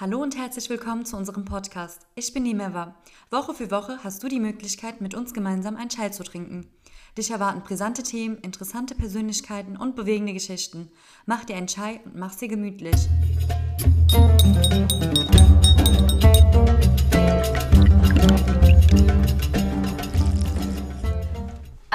[0.00, 2.08] Hallo und herzlich willkommen zu unserem Podcast.
[2.16, 2.96] Ich bin Nimeva.
[3.30, 6.66] Woche für Woche hast du die Möglichkeit, mit uns gemeinsam ein Chai zu trinken.
[7.16, 10.90] Dich erwarten brisante Themen, interessante Persönlichkeiten und bewegende Geschichten.
[11.26, 12.96] Mach dir einen Chai und mach sie gemütlich.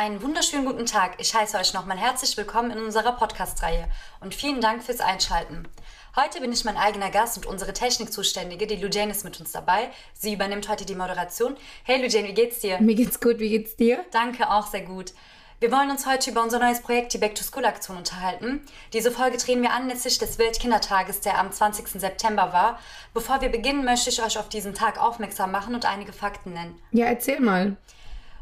[0.02, 1.16] Einen wunderschönen guten Tag.
[1.18, 3.86] Ich heiße euch nochmal herzlich willkommen in unserer Podcast-Reihe
[4.22, 5.68] und vielen Dank fürs Einschalten.
[6.16, 9.90] Heute bin ich mein eigener Gast und unsere Technikzuständige, die Lujane ist mit uns dabei.
[10.14, 11.58] Sie übernimmt heute die Moderation.
[11.84, 12.80] Hey Lujane, wie geht's dir?
[12.80, 14.00] Mir geht's gut, wie geht's dir?
[14.12, 15.12] Danke, auch sehr gut.
[15.60, 18.62] Wir wollen uns heute über unser neues Projekt, die Back to School Aktion, unterhalten.
[18.94, 22.00] Diese Folge drehen wir anlässlich des Weltkindertages, der am 20.
[22.00, 22.80] September war.
[23.14, 26.82] Bevor wir beginnen, möchte ich euch auf diesen Tag aufmerksam machen und einige Fakten nennen.
[26.94, 27.76] Ja, erzähl mal.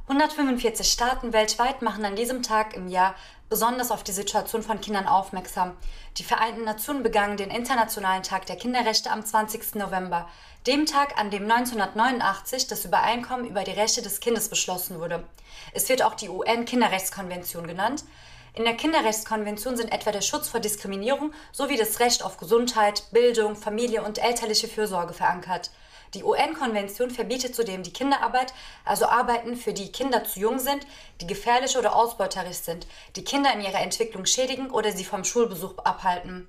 [0.09, 3.13] 145 Staaten weltweit machen an diesem Tag im Jahr
[3.49, 5.75] besonders auf die Situation von Kindern aufmerksam.
[6.15, 9.75] Die Vereinten Nationen begangen den Internationalen Tag der Kinderrechte am 20.
[9.75, 10.29] November,
[10.65, 15.25] dem Tag, an dem 1989 das Übereinkommen über die Rechte des Kindes beschlossen wurde.
[15.73, 18.05] Es wird auch die UN-Kinderrechtskonvention genannt.
[18.53, 23.57] In der Kinderrechtskonvention sind etwa der Schutz vor Diskriminierung sowie das Recht auf Gesundheit, Bildung,
[23.57, 25.69] Familie und elterliche Fürsorge verankert.
[26.13, 28.53] Die UN-Konvention verbietet zudem die Kinderarbeit,
[28.85, 30.87] also Arbeiten, für die Kinder zu jung sind,
[31.19, 35.77] die gefährlich oder ausbeuterisch sind, die Kinder in ihrer Entwicklung schädigen oder sie vom Schulbesuch
[35.79, 36.47] abhalten.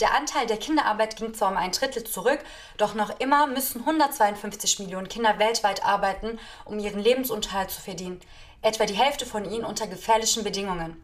[0.00, 2.40] Der Anteil der Kinderarbeit ging zwar um ein Drittel zurück,
[2.76, 8.20] doch noch immer müssen 152 Millionen Kinder weltweit arbeiten, um ihren Lebensunterhalt zu verdienen,
[8.60, 11.02] etwa die Hälfte von ihnen unter gefährlichen Bedingungen.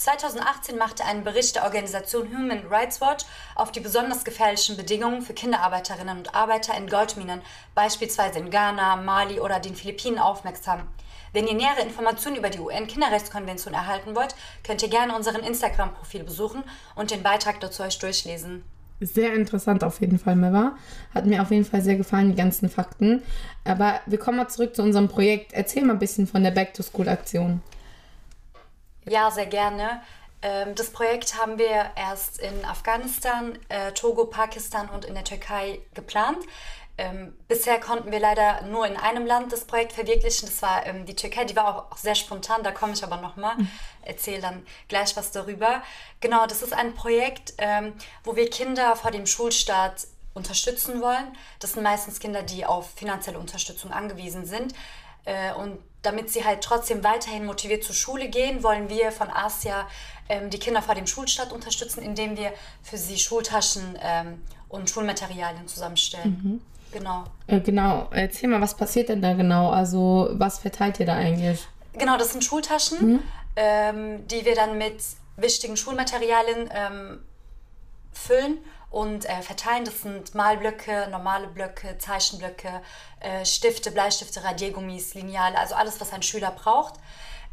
[0.00, 5.34] 2018 machte ein Bericht der Organisation Human Rights Watch auf die besonders gefährlichen Bedingungen für
[5.34, 7.42] Kinderarbeiterinnen und Arbeiter in Goldminen,
[7.74, 10.84] beispielsweise in Ghana, Mali oder den Philippinen, aufmerksam.
[11.34, 14.34] Wenn ihr nähere Informationen über die UN-Kinderrechtskonvention erhalten wollt,
[14.64, 16.64] könnt ihr gerne unseren Instagram-Profil besuchen
[16.94, 18.64] und den Beitrag dazu euch durchlesen.
[19.00, 20.76] Sehr interessant auf jeden Fall, Meva.
[21.14, 23.22] Hat mir auf jeden Fall sehr gefallen, die ganzen Fakten.
[23.64, 25.52] Aber wir kommen mal zurück zu unserem Projekt.
[25.52, 27.60] Erzähl mal ein bisschen von der Back-to-School-Aktion.
[29.06, 30.02] Ja, sehr gerne.
[30.42, 35.80] Ähm, das Projekt haben wir erst in Afghanistan, äh, Togo, Pakistan und in der Türkei
[35.94, 36.38] geplant.
[36.98, 40.48] Ähm, bisher konnten wir leider nur in einem Land das Projekt verwirklichen.
[40.48, 41.44] Das war ähm, die Türkei.
[41.44, 42.62] Die war auch, sehr spontan.
[42.62, 43.56] Da komme ich aber nochmal.
[43.56, 43.70] Mhm.
[44.02, 45.82] Erzähle dann gleich was darüber.
[46.20, 47.54] Genau, das ist ein Projekt,
[48.24, 51.36] wo wir Kinder vor dem Schulstart unterstützen wollen.
[51.58, 54.74] Das sind meistens Kinder, die auf finanzielle Unterstützung angewiesen sind.
[55.24, 59.86] Äh, und damit sie halt trotzdem weiterhin motiviert zur Schule gehen, wollen wir von Asia
[60.28, 65.68] ähm, die Kinder vor dem Schulstart unterstützen, indem wir für sie Schultaschen ähm, und Schulmaterialien
[65.68, 66.40] zusammenstellen.
[66.42, 66.60] Mhm.
[66.92, 67.24] Genau.
[67.46, 68.08] Äh, genau.
[68.12, 69.70] Erzähl mal, was passiert denn da genau?
[69.70, 71.66] Also, was verteilt ihr da eigentlich?
[71.92, 73.22] Genau, das sind Schultaschen, mhm.
[73.56, 74.96] ähm, die wir dann mit
[75.36, 77.20] wichtigen Schulmaterialien ähm,
[78.12, 79.84] füllen und äh, verteilen.
[79.84, 82.82] Das sind Malblöcke, normale Blöcke, Zeichenblöcke,
[83.20, 86.94] äh, Stifte, Bleistifte, Radiergummis, Lineale, also alles, was ein Schüler braucht.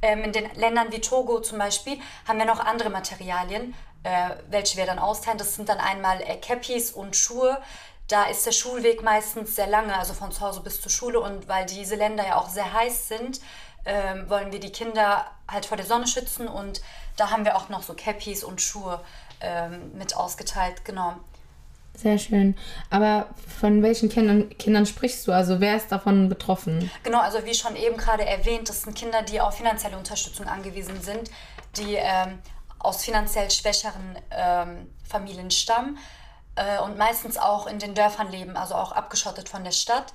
[0.01, 3.73] Ähm, in den Ländern wie Togo zum Beispiel haben wir noch andere Materialien,
[4.03, 5.38] äh, welche wir dann austeilen.
[5.38, 7.62] Das sind dann einmal äh, Cappies und Schuhe.
[8.07, 11.19] Da ist der Schulweg meistens sehr lange, also von zu Hause bis zur Schule.
[11.19, 13.41] Und weil diese Länder ja auch sehr heiß sind,
[13.85, 16.47] ähm, wollen wir die Kinder halt vor der Sonne schützen.
[16.47, 16.81] Und
[17.16, 19.03] da haben wir auch noch so Cappies und Schuhe
[19.41, 21.15] ähm, mit ausgeteilt, genau.
[21.97, 22.55] Sehr schön.
[22.91, 23.27] Aber
[23.59, 25.31] von welchen Kindern, Kindern sprichst du?
[25.31, 26.91] Also wer ist davon betroffen?
[27.03, 31.01] Genau, also wie schon eben gerade erwähnt, das sind Kinder, die auf finanzielle Unterstützung angewiesen
[31.01, 31.31] sind,
[31.75, 32.37] die ähm,
[32.77, 35.97] aus finanziell schwächeren ähm, Familien stammen
[36.55, 40.13] äh, und meistens auch in den Dörfern leben, also auch abgeschottet von der Stadt.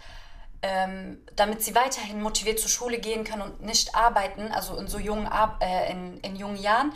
[0.65, 5.01] Ähm, damit sie weiterhin motiviert zur Schule gehen können und nicht arbeiten, also in so
[5.01, 5.29] jungen,
[5.59, 6.93] äh, in, in jungen Jahren,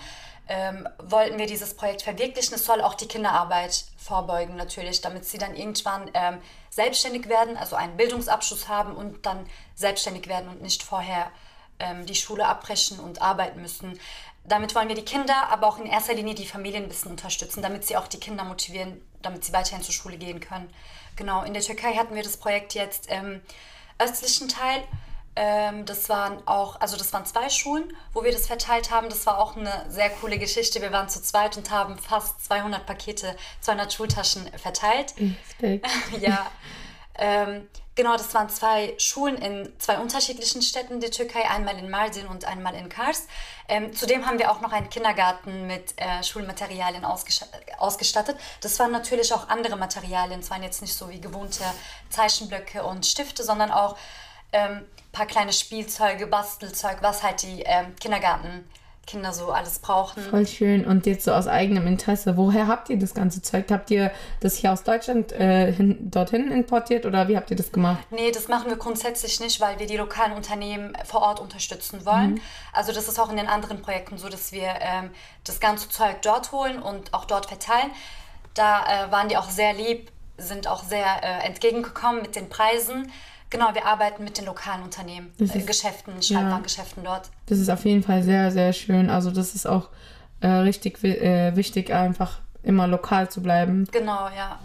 [0.49, 2.55] ähm, wollten wir dieses Projekt verwirklichen.
[2.55, 6.39] Es soll auch die Kinderarbeit vorbeugen natürlich, damit sie dann irgendwann ähm,
[6.71, 11.31] selbstständig werden, also einen Bildungsabschluss haben und dann selbstständig werden und nicht vorher
[11.79, 13.99] ähm, die Schule abbrechen und arbeiten müssen.
[14.45, 17.63] Damit wollen wir die Kinder, aber auch in erster Linie die Familien ein bisschen unterstützen,
[17.63, 20.73] damit sie auch die Kinder motivieren, damit sie weiterhin zur Schule gehen können.
[21.17, 23.41] Genau, in der Türkei hatten wir das Projekt jetzt im
[23.99, 24.85] östlichen Teil
[25.37, 29.11] das waren auch, also das waren zwei Schulen, wo wir das verteilt haben.
[29.11, 30.81] Das war auch eine sehr coole Geschichte.
[30.81, 35.15] Wir waren zu zweit und haben fast 200 Pakete, 200 Schultaschen verteilt.
[36.21, 36.47] ja.
[37.19, 42.27] Ähm, genau, das waren zwei Schulen in zwei unterschiedlichen Städten der Türkei, einmal in Mardin
[42.29, 43.27] und einmal in Kars.
[43.69, 48.37] Ähm, zudem haben wir auch noch einen Kindergarten mit äh, Schulmaterialien ausgestattet.
[48.63, 50.41] Das waren natürlich auch andere Materialien.
[50.41, 51.65] Es waren jetzt nicht so wie gewohnte
[52.11, 53.97] Zeichenblöcke und Stifte, sondern auch
[54.57, 54.83] ähm,
[55.13, 58.65] paar kleine Spielzeuge, Bastelzeug, was halt die ähm, Kindergarten
[59.07, 60.23] Kinder so alles brauchen.
[60.23, 60.85] Voll schön.
[60.85, 63.67] Und jetzt so aus eigenem Interesse, woher habt ihr das ganze Zeug?
[63.71, 64.11] Habt ihr
[64.41, 68.05] das hier aus Deutschland äh, hin, dorthin importiert oder wie habt ihr das gemacht?
[68.11, 72.33] Nee, das machen wir grundsätzlich nicht, weil wir die lokalen Unternehmen vor Ort unterstützen wollen.
[72.33, 72.41] Mhm.
[72.73, 75.11] Also das ist auch in den anderen Projekten so, dass wir ähm,
[75.45, 77.91] das ganze Zeug dort holen und auch dort verteilen.
[78.55, 83.13] Da äh, waren die auch sehr lieb, sind auch sehr äh, entgegengekommen mit den Preisen.
[83.57, 87.31] Genau, wir arbeiten mit den lokalen Unternehmen, äh, ist, Geschäften, Schreibwarengeschäften ja, dort.
[87.47, 89.09] Das ist auf jeden Fall sehr, sehr schön.
[89.09, 89.89] Also das ist auch
[90.41, 93.89] äh, richtig äh, wichtig, einfach immer lokal zu bleiben.
[93.93, 94.61] Genau, ja.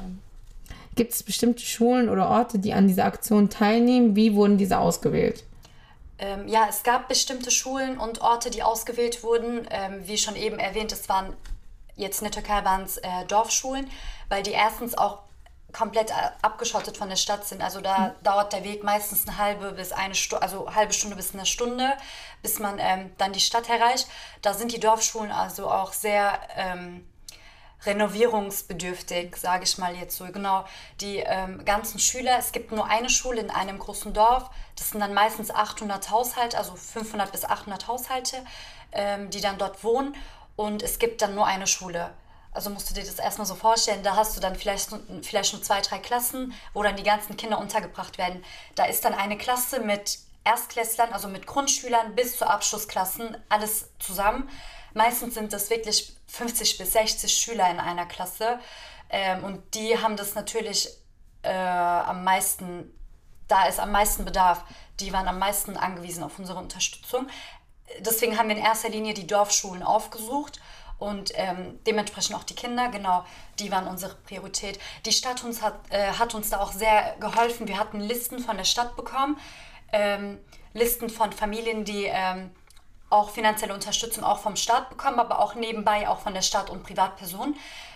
[0.96, 4.18] Gibt es bestimmte Schulen oder Orte, die an dieser Aktion teilnehmen?
[4.18, 5.46] Wie wurden diese ausgewählt?
[6.20, 9.68] Ähm, ja, es gab bestimmte Schulen und Orte, die ausgewählt wurden.
[9.70, 11.32] Ähm, wie schon eben erwähnt, es waren
[11.96, 13.90] jetzt in der Türkei waren es äh, Dorfschulen,
[14.28, 15.20] weil die erstens auch
[15.74, 17.62] komplett abgeschottet von der Stadt sind.
[17.62, 18.24] Also da mhm.
[18.24, 21.94] dauert der Weg meistens eine halbe bis eine Stunde, also halbe Stunde bis eine Stunde,
[22.42, 24.08] bis man ähm, dann die Stadt erreicht.
[24.42, 27.08] Da sind die Dorfschulen also auch sehr ähm,
[27.86, 30.26] renovierungsbedürftig, sage ich mal jetzt so.
[30.26, 30.66] Genau,
[31.00, 35.00] die ähm, ganzen Schüler, es gibt nur eine Schule in einem großen Dorf, das sind
[35.00, 38.38] dann meistens 800 Haushalte, also 500 bis 800 Haushalte,
[39.30, 40.18] die dann dort wohnen
[40.58, 42.12] und es gibt dann nur eine Schule.
[42.52, 44.90] Also musst du dir das erstmal so vorstellen, da hast du dann vielleicht,
[45.22, 48.44] vielleicht nur zwei, drei Klassen, wo dann die ganzen Kinder untergebracht werden.
[48.76, 54.50] Da ist dann eine Klasse mit Erstklässlern, also mit Grundschülern bis zu Abschlussklassen, alles zusammen.
[54.94, 58.60] Meistens sind das wirklich 50 bis 60 Schüler in einer Klasse.
[59.10, 60.90] Ähm, und die haben das natürlich
[61.44, 62.94] äh, am meisten,
[63.48, 64.64] da ist am meisten Bedarf.
[65.00, 67.28] Die waren am meisten angewiesen auf unsere Unterstützung.
[68.00, 70.60] Deswegen haben wir in erster Linie die Dorfschulen aufgesucht
[71.02, 73.26] und ähm, dementsprechend auch die Kinder, genau,
[73.60, 74.80] die waren unsere Priorität.
[75.06, 77.68] Die Stadt uns hat, äh, hat uns da auch sehr geholfen.
[77.68, 79.38] Wir hatten Listen von der Stadt bekommen,
[79.92, 80.40] ähm,
[80.74, 82.52] Listen von Familien, die ähm,
[83.10, 86.84] auch finanzielle Unterstützung auch vom Staat bekommen, aber auch nebenbei auch von der Stadt und
[86.84, 87.56] Privatpersonen.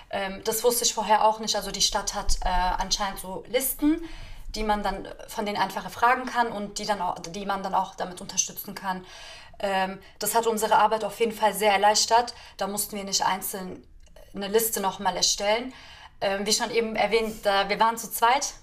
[0.10, 1.56] Ähm, das wusste ich vorher auch nicht.
[1.56, 4.02] Also die Stadt hat äh, anscheinend so Listen,
[4.56, 7.76] die man dann von denen einfache fragen kann und die, dann auch, die man dann
[7.76, 9.06] auch damit unterstützen kann.
[9.60, 12.34] Ähm, das hat unsere Arbeit auf jeden Fall sehr erleichtert.
[12.58, 13.86] Da mussten wir nicht einzeln
[14.36, 15.74] eine Liste nochmal erstellen.
[16.22, 18.54] Ähm, wie schon eben erwähnt, äh, wir waren zu zweit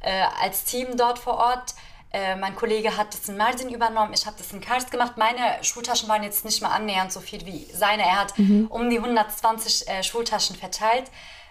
[0.00, 1.74] äh, als Team dort vor Ort.
[2.12, 5.16] Äh, mein Kollege hat das in Mardin übernommen, ich habe das in Kars gemacht.
[5.16, 8.02] Meine Schultaschen waren jetzt nicht mal annähernd so viel wie seine.
[8.02, 8.66] Er hat mhm.
[8.68, 11.04] um die 120 äh, Schultaschen verteilt.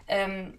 [0.07, 0.58] Ähm,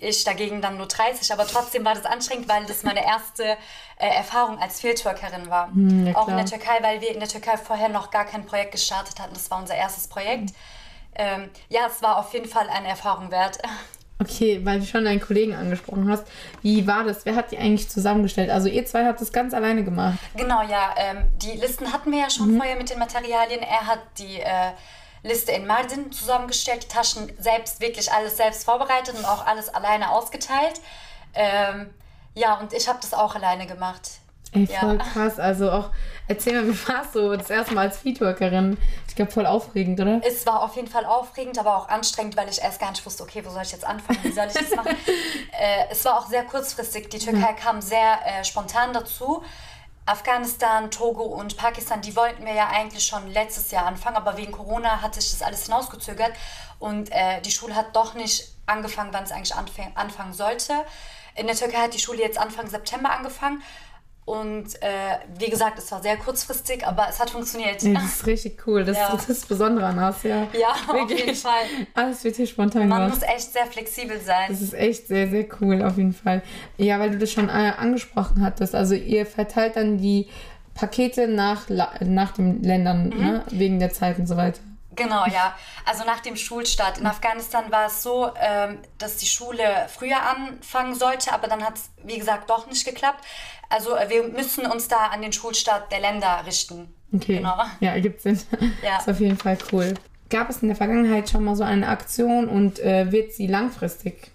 [0.00, 3.56] ich dagegen dann nur 30, aber trotzdem war das anstrengend, weil das meine erste
[3.98, 5.68] äh, Erfahrung als Fieldworkerin war.
[5.68, 8.46] Hm, ja, auch in der Türkei, weil wir in der Türkei vorher noch gar kein
[8.46, 9.34] Projekt gestartet hatten.
[9.34, 10.54] Das war unser erstes Projekt.
[11.14, 13.58] Ähm, ja, es war auf jeden Fall eine Erfahrung wert.
[14.20, 16.26] Okay, weil du schon deinen Kollegen angesprochen hast.
[16.60, 17.24] Wie war das?
[17.24, 18.50] Wer hat die eigentlich zusammengestellt?
[18.50, 20.18] Also ihr zwei habt das ganz alleine gemacht.
[20.36, 20.94] Genau, ja.
[20.96, 22.56] Ähm, die Listen hatten wir ja schon mhm.
[22.56, 23.60] vorher mit den Materialien.
[23.62, 24.72] Er hat die äh,
[25.22, 30.10] Liste in Mardin zusammengestellt, die Taschen selbst, wirklich alles selbst vorbereitet und auch alles alleine
[30.10, 30.80] ausgeteilt.
[31.34, 31.90] Ähm,
[32.34, 34.10] ja, und ich habe das auch alleine gemacht.
[34.52, 35.04] Ey, voll ja.
[35.04, 35.38] krass.
[35.38, 35.90] Also auch,
[36.26, 38.78] erzähl mir, wie warst du das erste Mal als Feedworkerin?
[39.06, 40.20] Ich glaube, voll aufregend, oder?
[40.24, 43.24] Es war auf jeden Fall aufregend, aber auch anstrengend, weil ich erst gar nicht wusste,
[43.24, 44.96] okay, wo soll ich jetzt anfangen, wie soll ich das machen?
[45.52, 47.10] äh, es war auch sehr kurzfristig.
[47.10, 47.52] Die Türkei ja.
[47.52, 49.42] kam sehr äh, spontan dazu.
[50.08, 54.52] Afghanistan, Togo und Pakistan, die wollten wir ja eigentlich schon letztes Jahr anfangen, aber wegen
[54.52, 56.32] Corona hat sich das alles hinausgezögert
[56.78, 60.72] und äh, die Schule hat doch nicht angefangen, wann es eigentlich anfangen sollte.
[61.34, 63.62] In der Türkei hat die Schule jetzt Anfang September angefangen
[64.28, 67.82] und äh, wie gesagt, es war sehr kurzfristig, aber es hat funktioniert.
[67.82, 68.84] Ja, das ist richtig cool.
[68.84, 69.10] Das, ja.
[69.10, 70.48] das ist das Besondere an Asia.
[70.52, 71.64] Ja, auf jeden Fall.
[71.94, 73.20] Alles wird hier spontan Man gemacht.
[73.20, 74.48] muss echt sehr flexibel sein.
[74.50, 76.42] Das ist echt sehr, sehr cool, auf jeden Fall.
[76.76, 78.74] Ja, weil du das schon äh, angesprochen hattest.
[78.74, 80.28] Also ihr verteilt dann die
[80.74, 83.20] Pakete nach, nach den Ländern, mhm.
[83.20, 83.44] ne?
[83.50, 84.60] wegen der Zeit und so weiter.
[84.98, 85.54] Genau, ja.
[85.84, 86.98] Also nach dem Schulstart.
[86.98, 91.76] In Afghanistan war es so, ähm, dass die Schule früher anfangen sollte, aber dann hat
[91.76, 93.24] es, wie gesagt, doch nicht geklappt.
[93.70, 96.94] Also äh, wir müssen uns da an den Schulstart der Länder richten.
[97.14, 97.36] Okay.
[97.36, 97.56] Genau.
[97.80, 98.40] Ja, ergibt Sinn.
[98.82, 98.98] Ja.
[98.98, 99.94] Ist auf jeden Fall cool.
[100.30, 104.30] Gab es in der Vergangenheit schon mal so eine Aktion und äh, wird sie langfristig?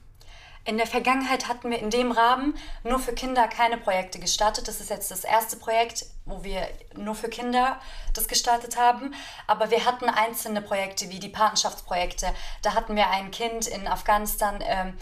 [0.66, 4.70] In der Vergangenheit hatten wir in dem Rahmen nur für Kinder keine Projekte gestartet.
[4.70, 6.66] Das ist jetzt das erste Projekt, wo wir
[6.96, 7.82] nur für Kinder
[8.14, 9.14] das gestartet haben.
[9.46, 12.28] Aber wir hatten einzelne Projekte wie die Patenschaftsprojekte.
[12.62, 14.98] Da hatten wir ein Kind in Afghanistan, ähm,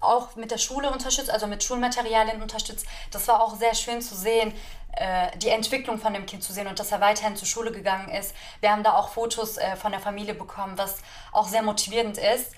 [0.00, 2.86] auch mit der Schule unterstützt, also mit Schulmaterialien unterstützt.
[3.10, 4.52] Das war auch sehr schön zu sehen,
[4.92, 8.08] äh, die Entwicklung von dem Kind zu sehen und dass er weiterhin zur Schule gegangen
[8.08, 8.34] ist.
[8.60, 10.98] Wir haben da auch Fotos äh, von der Familie bekommen, was
[11.32, 12.52] auch sehr motivierend ist.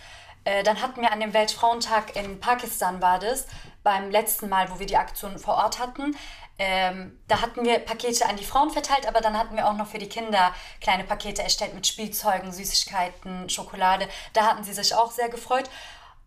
[0.45, 3.47] Äh, dann hatten wir an dem Weltfrauentag in Pakistan war das,
[3.83, 6.17] beim letzten Mal, wo wir die Aktion vor Ort hatten.
[6.59, 9.87] Ähm, da hatten wir Pakete an die Frauen verteilt, aber dann hatten wir auch noch
[9.87, 14.09] für die Kinder kleine Pakete erstellt mit Spielzeugen, Süßigkeiten, Schokolade.
[14.33, 15.69] Da hatten sie sich auch sehr gefreut.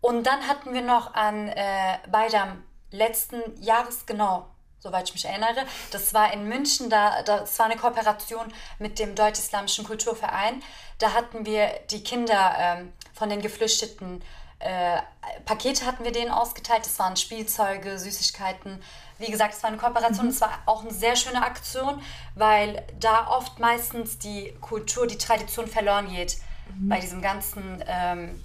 [0.00, 4.46] Und dann hatten wir noch an äh, Beidam letzten Jahres, genau,
[4.86, 9.14] soweit ich mich erinnere, das war in München, da, das war eine Kooperation mit dem
[9.14, 10.62] Deutsch-Islamischen Kulturverein.
[10.98, 14.22] Da hatten wir die Kinder ähm, von den Geflüchteten,
[14.60, 14.98] äh,
[15.44, 16.86] Pakete hatten wir denen ausgeteilt.
[16.86, 18.82] Das waren Spielzeuge, Süßigkeiten,
[19.18, 20.30] wie gesagt, es war eine Kooperation, mhm.
[20.30, 22.00] es war auch eine sehr schöne Aktion,
[22.34, 26.38] weil da oft meistens die Kultur, die Tradition verloren geht
[26.74, 26.88] mhm.
[26.88, 28.42] bei diesem ganzen ähm,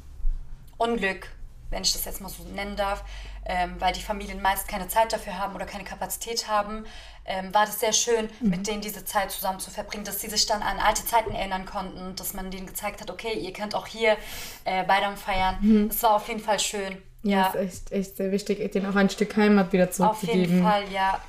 [0.77, 1.29] Unglück,
[1.69, 3.03] wenn ich das jetzt mal so nennen darf,
[3.45, 6.85] ähm, weil die Familien meist keine Zeit dafür haben oder keine Kapazität haben,
[7.25, 8.49] ähm, war das sehr schön, mhm.
[8.49, 11.65] mit denen diese Zeit zusammen zu verbringen, dass sie sich dann an alte Zeiten erinnern
[11.65, 14.17] konnten, dass man denen gezeigt hat, okay, ihr könnt auch hier
[14.65, 15.57] äh, Beidam feiern.
[15.61, 15.89] Mhm.
[15.89, 16.97] Das war auf jeden Fall schön.
[17.23, 20.41] Ja, ja, ist echt, echt sehr wichtig, denen auch ein Stück Heimat wieder zurückzugeben.
[20.41, 21.21] Auf jeden Fall, ja.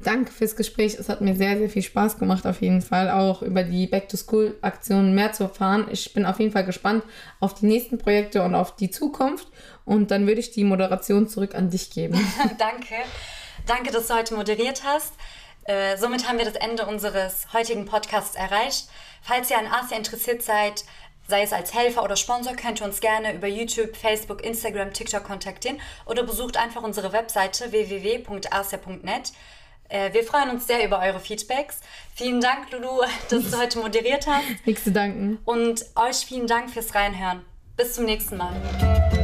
[0.00, 0.96] Danke fürs Gespräch.
[0.98, 5.14] Es hat mir sehr, sehr viel Spaß gemacht, auf jeden Fall auch über die Back-to-School-Aktionen
[5.14, 5.86] mehr zu erfahren.
[5.90, 7.04] Ich bin auf jeden Fall gespannt
[7.40, 9.48] auf die nächsten Projekte und auf die Zukunft.
[9.84, 12.14] Und dann würde ich die Moderation zurück an dich geben.
[12.58, 12.94] Danke.
[13.66, 15.12] Danke, dass du heute moderiert hast.
[15.64, 18.88] Äh, somit haben wir das Ende unseres heutigen Podcasts erreicht.
[19.22, 20.84] Falls ihr an Asia interessiert seid,
[21.28, 25.24] sei es als Helfer oder Sponsor, könnt ihr uns gerne über YouTube, Facebook, Instagram, TikTok
[25.24, 29.32] kontaktieren oder besucht einfach unsere Webseite www.asia.net.
[29.88, 31.80] Äh, wir freuen uns sehr über eure Feedbacks.
[32.14, 34.66] Vielen Dank, Lulu, dass du heute moderiert hast.
[34.66, 35.38] Nichts zu danken.
[35.44, 37.44] Und euch vielen Dank fürs Reinhören.
[37.76, 39.21] Bis zum nächsten Mal.